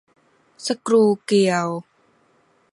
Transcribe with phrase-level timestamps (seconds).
[0.65, 1.67] สกรูเกลียว